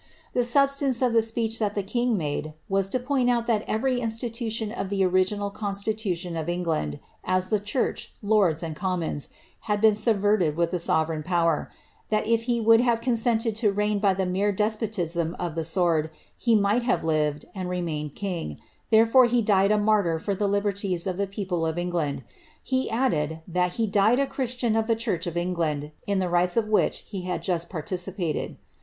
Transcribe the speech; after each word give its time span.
The 0.33 0.39
subsuince 0.39 1.05
of 1.05 1.13
the 1.13 1.21
speech 1.21 1.59
that 1.59 1.75
the 1.75 1.83
king 1.83 2.17
made, 2.17 2.55
was 2.67 2.89
to 2.89 2.99
point 2.99 3.29
out 3.29 3.45
that 3.45 3.63
every 3.67 3.99
institution 4.01 4.71
of 4.71 4.89
the 4.89 5.05
original 5.05 5.51
constitution 5.51 6.35
of 6.35 6.49
England, 6.49 6.99
as 7.23 7.49
the 7.49 7.59
church, 7.59 8.11
lords, 8.23 8.63
and 8.63 8.75
commons, 8.75 9.29
had 9.69 9.79
been 9.79 9.93
subverted 9.93 10.57
with 10.57 10.71
the 10.71 10.79
sovereign 10.79 11.21
power; 11.21 11.71
tliat, 12.11 12.25
if 12.25 12.45
he 12.49 12.59
would 12.59 12.81
have 12.81 12.99
consented 12.99 13.53
to 13.57 13.71
reign 13.71 13.99
by 13.99 14.15
the 14.15 14.25
mere 14.25 14.51
despotism 14.51 15.35
uf 15.39 15.53
the 15.53 15.63
sword, 15.63 16.09
he 16.35 16.55
might 16.55 16.81
have 16.81 17.03
lived, 17.03 17.45
and 17.53 17.69
remained 17.69 18.15
king, 18.15 18.57
therefore 18.89 19.25
he 19.27 19.39
died 19.43 19.69
a 19.71 19.77
martyr 19.77 20.17
for 20.17 20.33
the 20.33 20.47
liberties 20.47 21.05
of 21.05 21.17
the 21.17 21.27
people 21.27 21.63
of 21.63 21.77
England. 21.77 22.23
He 22.63 22.89
added, 22.89 23.41
that 23.47 23.73
he 23.73 23.85
died 23.85 24.17
a 24.19 24.25
Christian 24.25 24.75
of 24.75 24.87
the 24.87 24.95
church 24.95 25.27
of 25.27 25.35
Elngland, 25.35 25.91
in 26.07 26.17
the 26.17 26.27
rites 26.27 26.57
of 26.57 26.67
which 26.67 27.03
he 27.05 27.27
bad 27.27 27.43
just 27.43 27.69
participated. 27.69 28.57